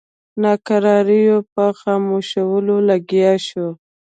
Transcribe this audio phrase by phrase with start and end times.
[0.43, 3.67] ناکراریو په خاموشولو لګیا شو.